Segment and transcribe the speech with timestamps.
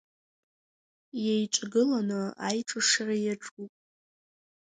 [1.23, 3.71] Иеиҿагыланы аиҿашра иаҿуп.